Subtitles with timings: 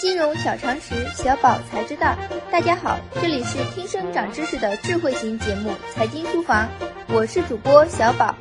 [0.00, 2.16] 金融小常识，小宝才知道。
[2.50, 6.66] 大家好，这里是听声长知识的智慧型节目《财经书房》，
[7.14, 8.34] 我是主播小宝。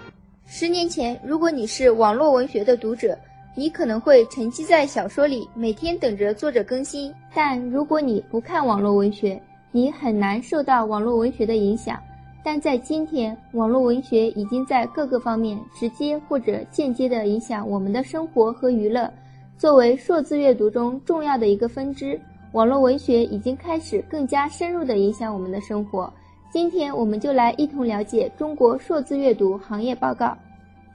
[0.45, 3.19] 十年前，如果你是网络文学的读者，
[3.55, 7.13] 你可能会沉寂在小说里，每天等着作者更新。
[7.35, 9.37] 但如果你不看网络文学，
[9.73, 11.99] 你很难受到网络文学的影响。
[12.41, 19.11] 但在今天，网络文学已经在各个方面直接或者间接地影响我们的生活和娱乐。
[19.59, 22.17] 作为数字阅读中重要的一个分支，
[22.53, 26.09] 网络文学已经开始更加深入地影响我们的生活。
[26.49, 30.33] 今天，我们就来一同了解中国数字阅读行业报告。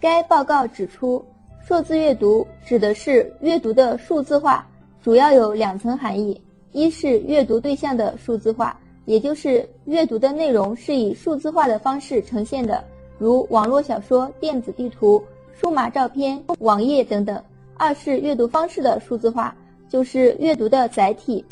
[0.01, 1.23] 该报告指出，
[1.63, 4.67] 数字阅读指的是阅读的数字化，
[5.03, 6.41] 主要有两层含义：
[6.73, 8.75] 一是阅读对象的数字化。
[9.05, 12.83] 也就是阅读的内容是以数字化的方式呈现的，
[13.19, 15.23] 如网络小说、电子地图、
[15.53, 17.39] 数码照片、网页等等。
[17.77, 19.55] 二是阅读方式的数字化，
[19.89, 21.45] 就是阅读的载体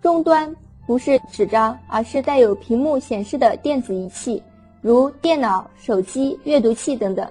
[0.00, 0.54] 终端
[0.86, 4.42] 不是纸张，而是带有屏幕显示的电子仪器，
[4.80, 7.26] 如电脑、手机、阅读器等等。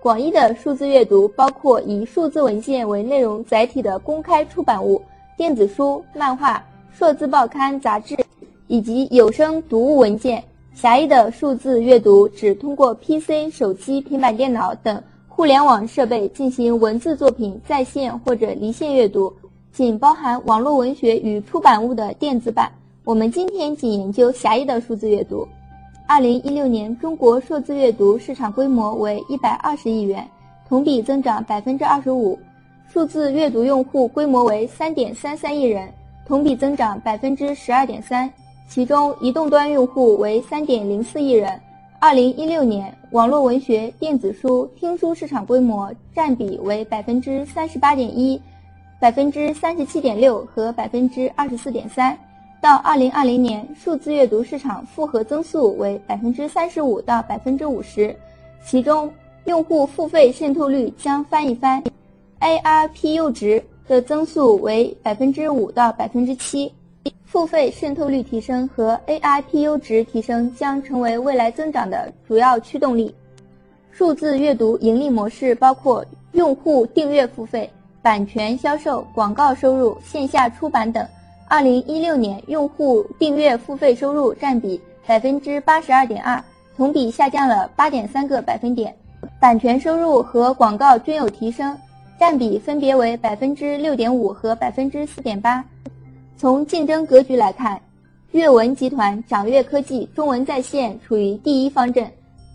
[0.00, 5.02] 广义的数字阅读包括以数字文件为内容载体的公开出版物，
[5.36, 8.16] 电子书、漫画、数字报刊、杂志。
[8.70, 10.44] 以及有声读物文件。
[10.74, 15.02] 狭义的数字阅读指通过 PC、手机、平板电脑等
[15.38, 19.32] 互联网设备进行文字作品在线或者离线阅读，
[19.70, 22.68] 仅包含网络文学与出版物的电子版。
[23.04, 25.46] 我们今天仅研究狭义的数字阅读。
[26.08, 30.28] 二零一六年，中国数字阅读市场规模为一百二十亿元，
[30.68, 32.36] 同比增长百分之二十五；
[32.92, 35.88] 数字阅读用户规模为三点三三亿人，
[36.26, 38.28] 同比增长百分之十二点三。
[38.68, 41.48] 其中，移动端用户为三点零四亿人。
[42.00, 48.40] 二零一六年，网络文学、电子书、听书市场规模占比为百分之三十八点一、
[49.00, 52.16] 百分之三十七点六和百分之二十四点三。
[52.60, 58.14] 到二零二零年，数字阅读市场复合增速为百分之三十五到百分之五十，
[58.64, 59.12] 其中
[59.46, 61.82] 用户付费渗透率将翻一番
[62.38, 66.72] ，ARPU 值的增速为百分之五到百分之七。
[67.24, 73.14] 付费渗透率提升和 AIPU 值提升将成为未来增长的主要驱动力。
[73.90, 77.68] 数字阅读盈利模式包括用户订阅付费、
[78.00, 81.06] 版权销售、广告收入、线下出版等。
[81.48, 86.42] 二零一六年，用户订阅付费收入占比百分之八十二点二，
[86.76, 88.94] 同比下降了八点三个百分点。
[89.40, 91.76] 版权收入和广告均有提升，
[92.20, 95.64] 占比分别为百分之六点五和百分之四点八。
[96.38, 97.80] 从竞争格局来看，
[98.30, 102.08] 阅文集团、掌阅科技、中文在线处于第一方阵。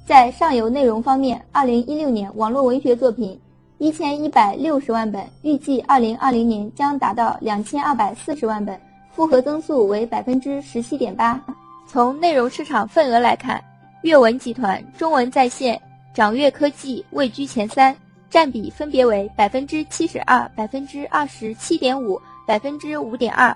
[0.06, 3.38] 在上游内容方面，二零一六年网络文学作品
[3.80, 8.80] 一千一百六十万本，预计二零二零年将达到两千二百四十万本，
[9.12, 11.38] 复合增速为百分之十七点八。
[11.86, 13.62] 从内容市场份额来看，
[14.04, 15.78] 阅文集团、中文在线、
[16.14, 17.94] 掌阅科技位居前三，
[18.30, 22.18] 占比分别为百分之七十二、百分之二十七点五、
[22.48, 23.54] 百分之五点二。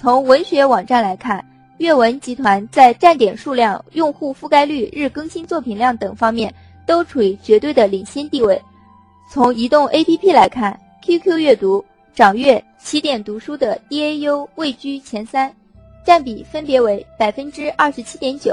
[0.00, 1.42] 从文学网站来看，
[1.78, 6.52] 阅文集团在站点数量、用户覆盖率、日更新作品量等方面
[6.84, 8.60] 都处于绝对的领先地位。
[9.30, 11.82] 从移动 APP 来看，QQ 阅读、
[12.12, 15.54] 掌阅、起点读书的 DAU 位居前三，
[16.04, 18.52] 占比分别为百分之二十七点九、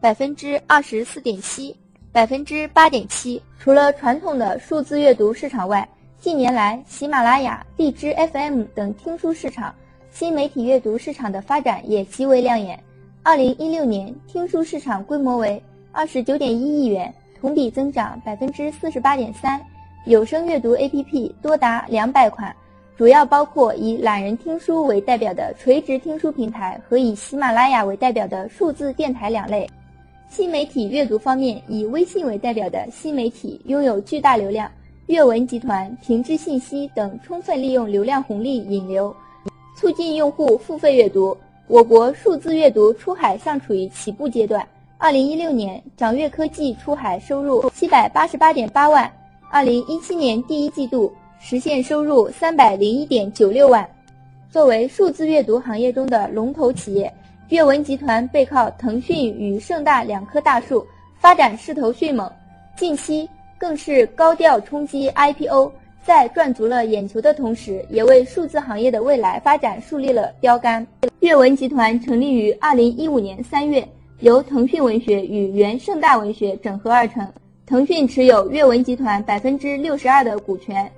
[0.00, 1.76] 百分之二十四点七、
[2.10, 3.40] 百分之八点七。
[3.60, 5.86] 除了传统的数字阅读市场外，
[6.18, 9.72] 近年来喜马拉雅、荔枝 FM 等听书市场。
[10.18, 12.76] 新媒体阅读市场的发展也极为亮眼。
[13.22, 15.62] 二零一六年，听书市场规模为
[15.92, 19.64] 二十九点一亿元，同比增长百分之四十八点三。
[20.06, 22.52] 有声阅读 APP 多达两百款，
[22.96, 29.70] 主要包括以懒人听书为代表的垂直听书平台和以喜马拉雅为代表的数字电台两类。
[30.28, 34.68] 新媒体阅读方面，以微信为代表的新媒体拥有巨大流量，
[35.06, 39.14] 阅文集团、平治信息等充分利用流量红利引流。
[39.78, 41.36] 促进用户付费阅读。
[41.68, 44.66] 我国数字阅读出海尚处于起步阶段。
[44.96, 49.08] 二零一六年，掌阅科技出海收入七百八十八点八万，
[49.52, 53.88] 二零一七年第一季度实现收入三百零一点九六万。
[54.50, 57.12] 作为数字阅读行业中的龙头企业，
[57.50, 60.84] 阅文集团背靠腾讯与盛大两棵大树，
[61.20, 62.28] 发展势头迅猛，
[62.76, 65.70] 近期更是高调冲击 IPO。
[66.08, 70.86] 在赚足了眼球的同时，也为数字行业的未来发展树立了标杆。
[71.20, 73.86] 阅文集团成立于二零一五年三月，
[74.20, 77.30] 由腾讯文学与原盛大文学整合而成。
[77.66, 80.90] 腾讯持有阅文集团百分之六十二的股权，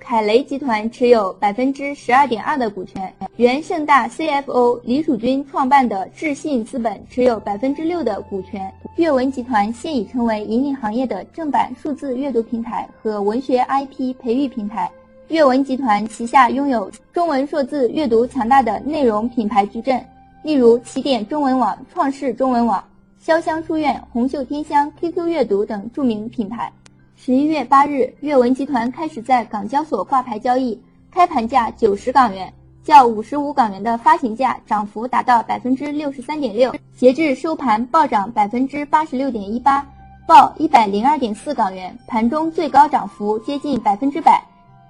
[0.00, 8.72] 凯雷集团持有百分之十二点二的股权，原盛大 CFO 李蜀君创办的智信资本持有百分之六的股权。
[8.96, 14.90] 阅文集团现已成为引领行业的正版数字阅读平台和文学 IP 培育平台。
[15.28, 20.02] 阅文集团旗下拥有中文数字阅读强大的内容品牌矩阵，
[20.42, 22.82] 例如起点中文网、创世中文网、
[23.22, 26.72] 潇湘书院、红袖添香、QQ 阅读等著名品牌。
[27.16, 30.80] 十一月八日，阅文集团开始在港交所挂牌交易，
[31.10, 32.50] 开盘价九十港元，
[32.86, 39.84] 较五十五港元的发行价涨幅达到百分之六十三点六，截至收盘暴涨百分之八十六点一八，
[40.24, 44.40] 报一百零二点四港元，盘中最高涨幅接近百分之百。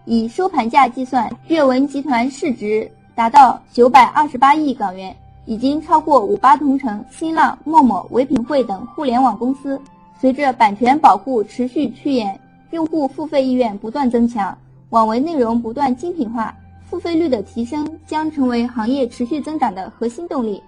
[0.04, 5.16] 以收盘价计算，阅文集团市值达到九百二十八亿港元，
[5.46, 9.80] 已经超过五八同城、新浪、陌陌、唯品会等互联网公司。
[10.20, 12.38] 随着版权保护持续趋严，
[12.72, 14.54] 用户付费意愿不断增强，
[14.90, 16.54] 网文内容不断精品化，
[16.88, 20.62] 付费率的提升将成为行业持续增长的核心动力。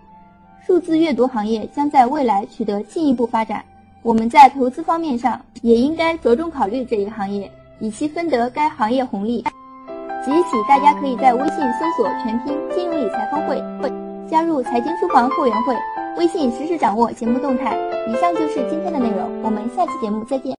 [0.66, 3.64] 数字阅读行业将在未来取得进一步发展，
[4.02, 9.44] 我们在投资方面上也应该着重考虑这一行业，以期分得该行业红利。
[10.24, 13.56] 即日起，大家可以在微信搜索全拼金融理财峰会，
[14.28, 15.74] 加入财经书房会员会。
[16.18, 17.78] 微信实时掌握节目动态。
[18.08, 20.54] 以上就是今天的内容，我们下期节目再见。